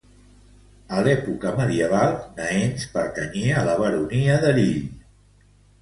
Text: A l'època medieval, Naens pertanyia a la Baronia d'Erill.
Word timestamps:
A 0.99 1.03
l'època 1.07 1.51
medieval, 1.59 2.17
Naens 2.41 2.89
pertanyia 2.97 3.61
a 3.61 3.65
la 3.71 3.79
Baronia 3.87 4.43
d'Erill. 4.47 4.85